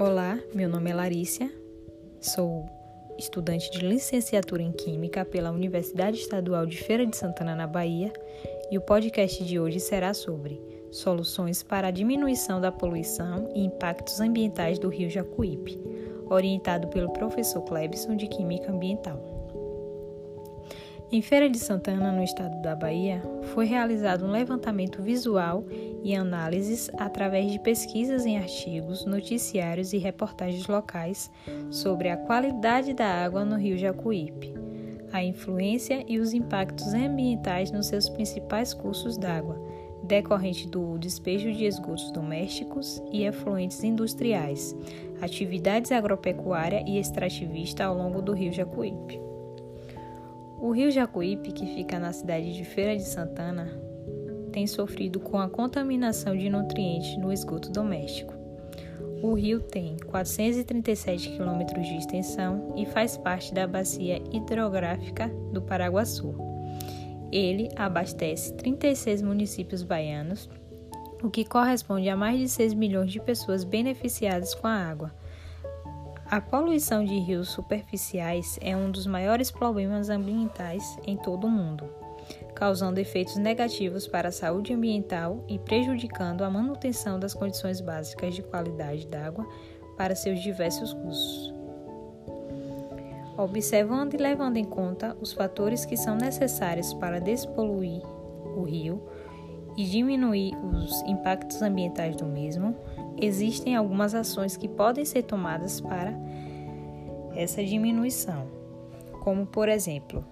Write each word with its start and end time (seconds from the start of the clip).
Olá, 0.00 0.40
meu 0.54 0.66
nome 0.66 0.90
é 0.90 0.94
Larícia, 0.94 1.52
sou 2.22 2.64
estudante 3.18 3.70
de 3.70 3.80
licenciatura 3.80 4.62
em 4.62 4.72
Química 4.72 5.26
pela 5.26 5.50
Universidade 5.50 6.16
Estadual 6.16 6.64
de 6.64 6.78
Feira 6.78 7.04
de 7.04 7.14
Santana, 7.14 7.54
na 7.54 7.66
Bahia, 7.66 8.10
e 8.70 8.78
o 8.78 8.80
podcast 8.80 9.44
de 9.44 9.60
hoje 9.60 9.78
será 9.78 10.14
sobre 10.14 10.58
soluções 10.90 11.62
para 11.62 11.88
a 11.88 11.90
diminuição 11.90 12.62
da 12.62 12.72
poluição 12.72 13.50
e 13.54 13.62
impactos 13.62 14.22
ambientais 14.22 14.78
do 14.78 14.88
Rio 14.88 15.10
Jacuípe, 15.10 15.78
orientado 16.30 16.88
pelo 16.88 17.12
professor 17.12 17.60
Clebson 17.60 18.16
de 18.16 18.26
Química 18.26 18.72
Ambiental. 18.72 19.22
Em 21.12 21.20
Feira 21.20 21.50
de 21.50 21.58
Santana, 21.58 22.10
no 22.10 22.22
estado 22.22 22.62
da 22.62 22.74
Bahia, 22.74 23.20
foi 23.52 23.66
realizado 23.66 24.24
um 24.24 24.30
levantamento 24.30 25.02
visual 25.02 25.62
e 26.02 26.14
análises 26.14 26.90
através 26.98 27.50
de 27.52 27.58
pesquisas 27.58 28.24
em 28.26 28.38
artigos, 28.38 29.04
noticiários 29.04 29.92
e 29.92 29.98
reportagens 29.98 30.66
locais 30.66 31.30
sobre 31.70 32.08
a 32.08 32.16
qualidade 32.16 32.94
da 32.94 33.06
água 33.06 33.44
no 33.44 33.56
rio 33.56 33.76
Jacuípe, 33.76 34.54
a 35.12 35.22
influência 35.22 36.04
e 36.08 36.18
os 36.18 36.32
impactos 36.32 36.94
ambientais 36.94 37.70
nos 37.70 37.86
seus 37.86 38.08
principais 38.08 38.72
cursos 38.72 39.16
d'água, 39.16 39.60
decorrente 40.02 40.68
do 40.68 40.98
despejo 40.98 41.52
de 41.52 41.64
esgotos 41.64 42.10
domésticos 42.12 43.02
e 43.12 43.24
efluentes 43.24 43.84
industriais, 43.84 44.74
atividades 45.20 45.92
agropecuária 45.92 46.82
e 46.86 46.98
extrativista 46.98 47.84
ao 47.84 47.96
longo 47.96 48.22
do 48.22 48.32
rio 48.32 48.52
Jacuípe. 48.52 49.20
O 50.58 50.72
rio 50.72 50.90
Jacuípe, 50.90 51.52
que 51.52 51.66
fica 51.66 51.98
na 51.98 52.12
cidade 52.12 52.54
de 52.54 52.64
Feira 52.64 52.94
de 52.94 53.04
Santana, 53.04 53.89
tem 54.60 54.66
sofrido 54.66 55.18
com 55.18 55.38
a 55.38 55.48
contaminação 55.48 56.36
de 56.36 56.50
nutrientes 56.50 57.16
no 57.16 57.32
esgoto 57.32 57.70
doméstico. 57.70 58.34
O 59.22 59.32
rio 59.32 59.58
tem 59.58 59.96
437 59.96 61.30
quilômetros 61.30 61.86
de 61.86 61.96
extensão 61.96 62.74
e 62.76 62.84
faz 62.84 63.16
parte 63.16 63.54
da 63.54 63.66
bacia 63.66 64.22
hidrográfica 64.30 65.28
do 65.50 65.62
Paraguaçu. 65.62 66.34
Ele 67.32 67.70
abastece 67.74 68.52
36 68.52 69.22
municípios 69.22 69.82
baianos, 69.82 70.50
o 71.22 71.30
que 71.30 71.42
corresponde 71.42 72.10
a 72.10 72.16
mais 72.16 72.38
de 72.38 72.48
6 72.50 72.74
milhões 72.74 73.10
de 73.10 73.20
pessoas 73.20 73.64
beneficiadas 73.64 74.54
com 74.54 74.66
a 74.66 74.76
água, 74.76 75.10
a 76.30 76.40
poluição 76.40 77.04
de 77.04 77.18
rios 77.18 77.48
superficiais 77.48 78.56
é 78.62 78.76
um 78.76 78.88
dos 78.88 79.04
maiores 79.04 79.50
problemas 79.50 80.08
ambientais 80.10 80.96
em 81.04 81.16
todo 81.16 81.48
o 81.48 81.50
mundo, 81.50 81.90
causando 82.60 83.00
efeitos 83.00 83.36
negativos 83.36 84.06
para 84.06 84.28
a 84.28 84.32
saúde 84.32 84.74
ambiental 84.74 85.42
e 85.48 85.58
prejudicando 85.58 86.42
a 86.42 86.50
manutenção 86.50 87.18
das 87.18 87.32
condições 87.32 87.80
básicas 87.80 88.34
de 88.34 88.42
qualidade 88.42 89.06
d'água 89.06 89.48
para 89.96 90.14
seus 90.14 90.40
diversos 90.40 90.92
usos. 90.92 91.54
Observando 93.38 94.12
e 94.12 94.18
levando 94.18 94.58
em 94.58 94.64
conta 94.66 95.16
os 95.22 95.32
fatores 95.32 95.86
que 95.86 95.96
são 95.96 96.16
necessários 96.16 96.92
para 96.92 97.18
despoluir 97.18 98.02
o 98.54 98.62
rio 98.64 99.02
e 99.74 99.86
diminuir 99.86 100.54
os 100.54 101.00
impactos 101.06 101.62
ambientais 101.62 102.14
do 102.14 102.26
mesmo, 102.26 102.76
existem 103.18 103.74
algumas 103.74 104.14
ações 104.14 104.58
que 104.58 104.68
podem 104.68 105.06
ser 105.06 105.22
tomadas 105.22 105.80
para 105.80 106.12
essa 107.34 107.64
diminuição, 107.64 108.46
como 109.22 109.46
por 109.46 109.66
exemplo, 109.66 110.22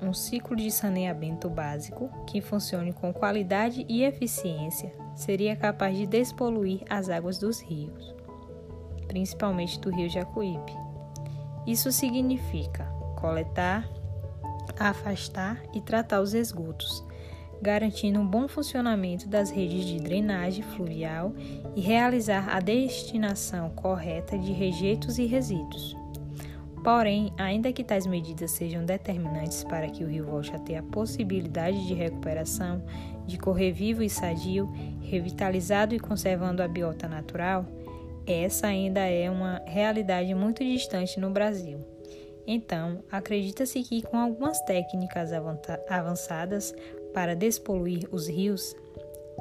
um 0.00 0.12
ciclo 0.14 0.56
de 0.56 0.70
saneamento 0.70 1.48
básico 1.48 2.10
que 2.26 2.40
funcione 2.40 2.92
com 2.92 3.12
qualidade 3.12 3.84
e 3.88 4.02
eficiência 4.02 4.92
seria 5.14 5.56
capaz 5.56 5.96
de 5.96 6.06
despoluir 6.06 6.82
as 6.88 7.08
águas 7.08 7.38
dos 7.38 7.60
rios, 7.60 8.14
principalmente 9.06 9.78
do 9.80 9.90
rio 9.90 10.08
Jacuípe. 10.08 10.72
Isso 11.66 11.90
significa 11.90 12.84
coletar, 13.16 13.88
afastar 14.78 15.60
e 15.74 15.80
tratar 15.80 16.20
os 16.20 16.34
esgotos, 16.34 17.04
garantindo 17.60 18.20
um 18.20 18.26
bom 18.26 18.46
funcionamento 18.46 19.28
das 19.28 19.50
redes 19.50 19.84
de 19.84 19.98
drenagem 19.98 20.62
fluvial 20.62 21.32
e 21.74 21.80
realizar 21.80 22.48
a 22.48 22.60
destinação 22.60 23.70
correta 23.70 24.38
de 24.38 24.52
rejeitos 24.52 25.18
e 25.18 25.26
resíduos. 25.26 25.96
Porém, 26.82 27.32
ainda 27.36 27.72
que 27.72 27.84
tais 27.84 28.06
medidas 28.06 28.52
sejam 28.52 28.84
determinantes 28.84 29.64
para 29.64 29.88
que 29.88 30.04
o 30.04 30.08
rio 30.08 30.26
volte 30.26 30.54
a 30.54 30.58
ter 30.58 30.76
a 30.76 30.82
possibilidade 30.82 31.86
de 31.86 31.94
recuperação, 31.94 32.82
de 33.26 33.36
correr 33.36 33.72
vivo 33.72 34.02
e 34.02 34.08
sadio, 34.08 34.70
revitalizado 35.02 35.94
e 35.94 36.00
conservando 36.00 36.62
a 36.62 36.68
biota 36.68 37.08
natural, 37.08 37.66
essa 38.26 38.66
ainda 38.66 39.00
é 39.00 39.30
uma 39.30 39.62
realidade 39.66 40.34
muito 40.34 40.62
distante 40.62 41.18
no 41.18 41.30
Brasil. 41.30 41.78
Então, 42.46 43.02
acredita-se 43.10 43.82
que 43.82 44.02
com 44.02 44.16
algumas 44.16 44.60
técnicas 44.62 45.30
avançadas 45.88 46.74
para 47.12 47.34
despoluir 47.34 48.08
os 48.10 48.28
rios, 48.28 48.74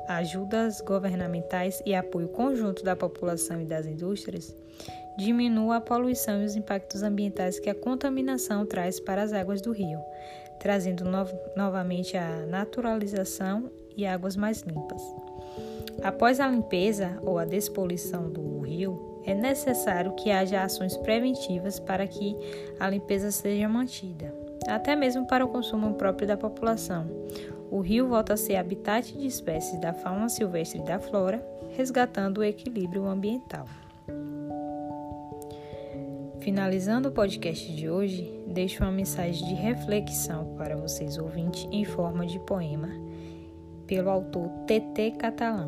ajudas 0.08 0.82
governamentais 0.82 1.82
e 1.86 1.94
apoio 1.94 2.28
conjunto 2.30 2.84
da 2.84 2.96
população 2.96 3.62
e 3.62 3.66
das 3.66 3.86
indústrias, 3.86 4.56
diminua 5.18 5.78
a 5.78 5.82
poluição 5.82 6.42
e 6.42 6.46
os 6.46 6.56
impactos 6.56 7.04
ambientais 7.04 7.60
que 7.60 7.70
a 7.70 7.76
contaminação 7.76 8.66
traz 8.66 9.00
para 9.00 9.24
as 9.24 9.34
águas 9.34 9.62
do 9.62 9.72
rio, 9.72 10.00
trazendo 10.60 11.04
no 11.04 11.28
novamente 11.56 12.16
a 12.16 12.46
naturalização 12.46 13.72
e 13.96 14.06
águas 14.06 14.36
mais 14.36 14.62
limpas. 14.62 15.02
Após 16.04 16.40
a 16.40 16.48
limpeza 16.48 17.18
ou 17.24 17.40
a 17.40 17.46
despoluição 17.46 18.30
do 18.30 18.60
rio, 18.60 19.22
é 19.26 19.34
necessário 19.34 20.14
que 20.14 20.30
haja 20.30 20.64
ações 20.64 20.96
preventivas 20.96 21.80
para 21.80 22.08
que 22.08 22.36
a 22.80 22.88
limpeza 22.90 23.32
seja 23.32 23.68
mantida, 23.68 24.34
até 24.68 24.96
mesmo 24.96 25.26
para 25.26 25.46
o 25.46 25.50
consumo 25.50 25.94
próprio 25.94 26.28
da 26.28 26.38
população, 26.38 27.08
o 27.70 27.80
rio 27.80 28.08
volta 28.08 28.34
a 28.34 28.38
ser 28.38 28.56
habitat 28.56 29.18
de 29.18 29.28
espécies 29.28 29.80
da 29.80 29.94
fauna 29.94 30.30
silvestre 30.30 30.80
e 30.80 30.84
da 30.84 31.00
flora, 31.00 31.46
resgatando 31.76 32.40
o 32.40 32.44
equilíbrio 32.44 33.06
ambiental. 33.06 33.66
Finalizando 36.40 37.10
o 37.10 37.12
podcast 37.12 37.76
de 37.76 37.90
hoje, 37.90 38.34
deixo 38.48 38.82
uma 38.82 38.92
mensagem 38.92 39.46
de 39.48 39.54
reflexão 39.54 40.56
para 40.58 40.78
vocês 40.78 41.18
ouvintes 41.18 41.68
em 41.72 41.84
forma 41.84 42.26
de 42.26 42.40
poema, 42.40 42.90
pelo 43.86 44.10
autor 44.10 44.50
TT 44.66 45.12
Catalã. 45.18 45.68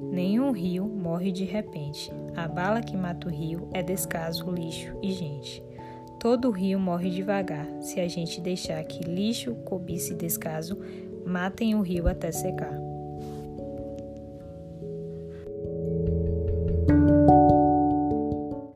Nenhum 0.00 0.52
rio 0.52 0.86
morre 0.86 1.30
de 1.30 1.44
repente. 1.44 2.10
A 2.34 2.48
bala 2.48 2.80
que 2.80 2.96
mata 2.96 3.28
o 3.28 3.30
rio 3.30 3.68
é 3.72 3.82
descaso, 3.82 4.50
lixo 4.50 4.96
e 5.02 5.12
gente. 5.12 5.62
Todo 6.18 6.50
rio 6.50 6.80
morre 6.80 7.10
devagar 7.10 7.66
se 7.80 8.00
a 8.00 8.08
gente 8.08 8.40
deixar 8.40 8.82
que 8.84 9.04
lixo, 9.04 9.54
cobiça 9.64 10.12
e 10.12 10.16
descaso 10.16 10.78
matem 11.24 11.74
o 11.74 11.80
rio 11.80 12.08
até 12.08 12.32
secar. 12.32 12.87